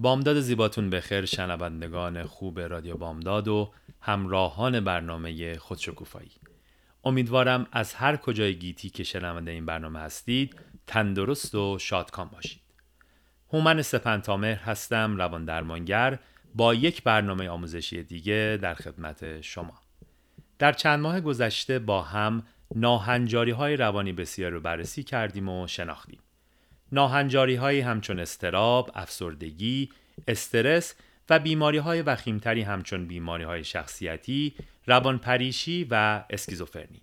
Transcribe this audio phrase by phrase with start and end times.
[0.00, 6.30] بامداد زیباتون بخیر شنوندگان خوب رادیو بامداد و همراهان برنامه خودشکوفایی.
[7.04, 12.60] امیدوارم از هر کجای گیتی که شنونده این برنامه هستید تندرست و شادکام باشید.
[13.52, 16.18] هومن سپنتامهر هستم روان درمانگر
[16.54, 19.74] با یک برنامه آموزشی دیگه در خدمت شما.
[20.58, 22.42] در چند ماه گذشته با هم
[22.74, 26.18] ناهنجاری های روانی بسیار رو بررسی کردیم و شناختیم
[26.92, 29.88] ناهنجاری های همچون استراب، افسردگی،
[30.28, 30.94] استرس
[31.30, 34.54] و بیماری های وخیمتری همچون بیماری های شخصیتی،
[34.86, 37.02] روانپریشی و اسکیزوفرنی.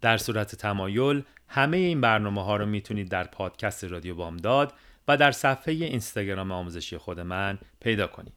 [0.00, 4.72] در صورت تمایل همه این برنامه ها رو می‌تونید در پادکست رادیو بامداد
[5.08, 8.32] و در صفحه اینستاگرام آموزشی خود من پیدا کنید.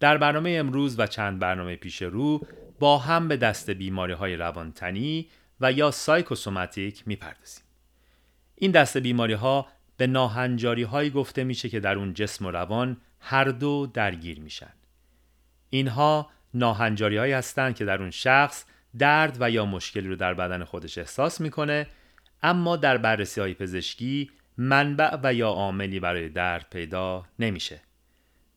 [0.00, 2.46] در برنامه امروز و چند برنامه پیش رو
[2.78, 5.28] با هم به دست بیماری های روانتنی
[5.60, 7.64] و یا سایکوسوماتیک می‌پردازیم.
[8.54, 9.66] این دسته بیماری ها
[9.96, 14.72] به ناهنجاری هایی گفته میشه که در اون جسم و روان هر دو درگیر میشن.
[15.70, 18.64] اینها ناهنجاری هایی هستند که در اون شخص
[18.98, 21.86] درد و یا مشکلی رو در بدن خودش احساس می‌کنه
[22.42, 27.80] اما در بررسی های پزشکی منبع و یا عاملی برای درد پیدا نمیشه.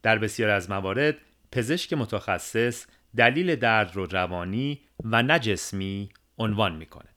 [0.04, 1.16] در بسیار از موارد
[1.52, 2.86] پزشک متخصص
[3.18, 6.10] دلیل درد رو روانی و نه جسمی
[6.42, 7.10] عنوان می‌کنه.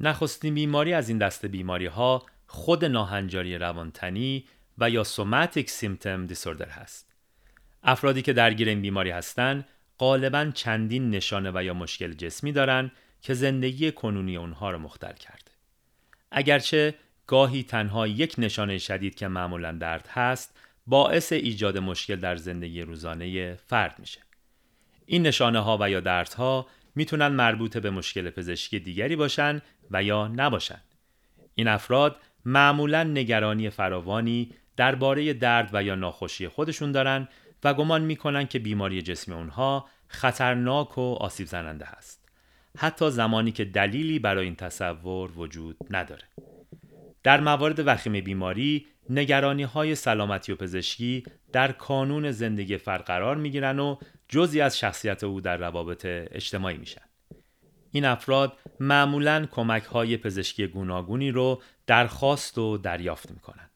[0.00, 4.44] نخستین بیماری از این دسته بیماری ها خود ناهنجاری روانتنی
[4.78, 7.14] و یا سوماتیک سیمتم دیسوردر هست.
[7.82, 12.92] افرادی که درگیر این بیماری هستند غالبا چندین نشانه و یا مشکل جسمی دارند
[13.22, 15.50] که زندگی کنونی اونها رو مختل کرده.
[16.30, 16.94] اگرچه
[17.26, 23.54] گاهی تنها یک نشانه شدید که معمولا درد هست باعث ایجاد مشکل در زندگی روزانه
[23.54, 24.20] فرد میشه.
[25.06, 30.28] این نشانه ها و یا دردها می‌تونن مربوط به مشکل پزشکی دیگری باشن و یا
[30.28, 30.80] نباشن.
[31.54, 37.28] این افراد معمولا نگرانی فراوانی درباره درد و یا ناخوشی خودشون دارن
[37.64, 42.28] و گمان می‌کنن که بیماری جسمی اونها خطرناک و آسیب زننده هست.
[42.78, 46.24] حتی زمانی که دلیلی برای این تصور وجود نداره.
[47.22, 53.50] در موارد وخیم بیماری نگرانی های سلامتی و پزشکی در کانون زندگی فرد قرار می
[53.50, 53.96] گیرن و
[54.28, 57.02] جزی از شخصیت او در روابط اجتماعی میشن.
[57.92, 63.70] این افراد معمولا کمک های پزشکی گوناگونی رو درخواست و دریافت می‌کنن.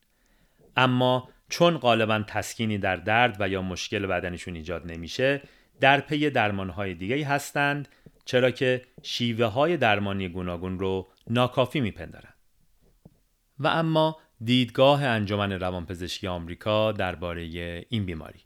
[0.77, 5.43] اما چون غالبا تسکینی در درد و یا مشکل بدنشون ایجاد نمیشه
[5.81, 7.89] در پی درمان های دیگه هستند
[8.25, 12.35] چرا که شیوه های درمانی گوناگون رو ناکافی میپندارن.
[13.59, 17.43] و اما دیدگاه انجمن روانپزشکی آمریکا درباره
[17.89, 18.41] این بیماری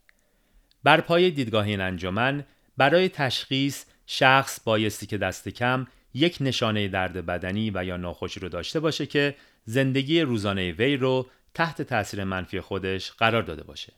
[0.83, 2.45] بر پای دیدگاه این انجمن
[2.77, 8.49] برای تشخیص شخص بایستی که دست کم یک نشانه درد بدنی و یا ناخوشی رو
[8.49, 9.35] داشته باشه که
[9.65, 13.93] زندگی روزانه وی رو تحت تاثیر منفی خودش قرار داده باشه.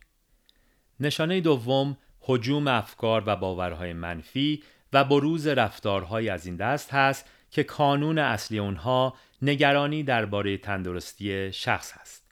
[1.00, 4.63] نشانه دوم حجوم افکار و باورهای منفی
[4.94, 11.91] و بروز رفتارهای از این دست هست که کانون اصلی اونها نگرانی درباره تندرستی شخص
[11.91, 12.31] هست.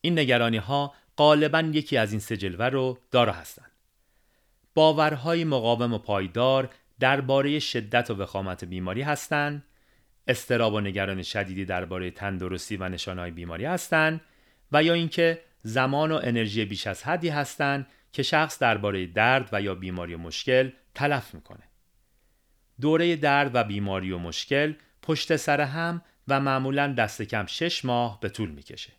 [0.00, 3.70] این نگرانی ها غالبا یکی از این سه جلوه رو دارا هستند.
[4.74, 9.64] باورهای مقاوم و پایدار درباره شدت و وخامت بیماری هستند،
[10.26, 14.20] استراب و نگرانی شدیدی درباره تندرستی و نشانهای بیماری هستند
[14.72, 19.62] و یا اینکه زمان و انرژی بیش از حدی هستند که شخص درباره درد و
[19.62, 21.62] یا بیماری و مشکل تلف می‌کنه.
[22.80, 28.20] دوره درد و بیماری و مشکل پشت سر هم و معمولا دست کم شش ماه
[28.20, 28.92] به طول می‌کشه.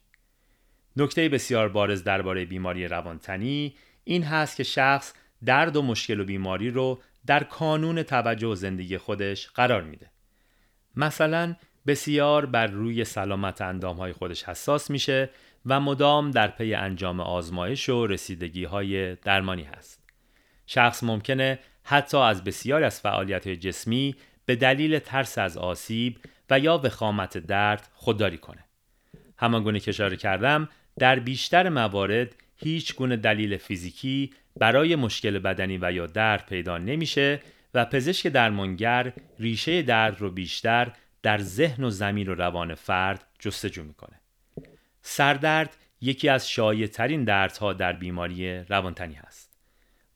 [0.98, 5.14] نکته بسیار بارز درباره بیماری روانتنی این هست که شخص
[5.46, 10.12] درد و مشکل و بیماری رو در کانون توجه و زندگی خودش قرار میده.
[10.96, 11.56] مثلا
[11.88, 15.30] بسیار بر روی سلامت اندامهای خودش حساس میشه
[15.66, 20.04] و مدام در پی انجام آزمایش و رسیدگی های درمانی هست.
[20.66, 24.16] شخص ممکنه حتی از بسیاری از فعالیت جسمی
[24.46, 26.18] به دلیل ترس از آسیب
[26.50, 28.66] و یا وخامت درد خودداری کنه.
[29.38, 30.70] همانگونه که اشاره کردم
[31.00, 37.40] در بیشتر موارد هیچ گونه دلیل فیزیکی برای مشکل بدنی و یا درد پیدا نمیشه
[37.74, 40.92] و پزشک درمانگر ریشه درد رو بیشتر
[41.24, 44.20] در ذهن و زمین و روان فرد جستجو می‌کنه.
[45.02, 49.58] سردرد یکی از شایع ترین دردها در بیماری روانتنی هست.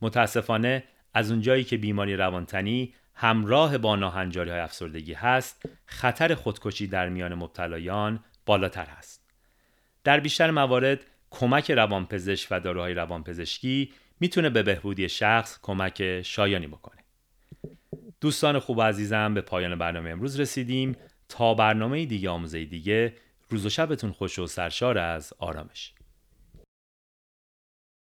[0.02, 0.84] متاسفانه
[1.14, 7.34] از اونجایی که بیماری روانتنی همراه با ناهنجاری های افسردگی هست، خطر خودکشی در میان
[7.34, 9.24] مبتلایان بالاتر هست.
[10.04, 17.04] در بیشتر موارد کمک روانپزشک و داروهای روانپزشکی می‌تونه به بهبودی شخص کمک شایانی بکنه.
[18.22, 20.96] دوستان خوب و عزیزم به پایان برنامه امروز رسیدیم
[21.30, 23.16] تا برنامه دیگه آموزه دیگه
[23.50, 25.94] روز و شبتون خوش و سرشار از آرامش